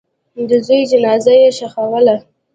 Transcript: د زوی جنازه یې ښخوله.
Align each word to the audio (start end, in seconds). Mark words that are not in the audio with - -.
د 0.49 0.51
زوی 0.65 0.81
جنازه 0.91 1.33
یې 1.41 1.49
ښخوله. 1.57 2.15